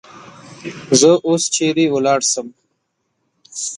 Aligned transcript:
زه 0.99 1.11
اوس 1.27 1.43
چیری 1.53 1.85
ولاړسم؟ 1.89 2.47